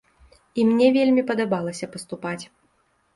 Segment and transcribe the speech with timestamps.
[0.61, 2.43] І мне вельмі падабалася паступаць!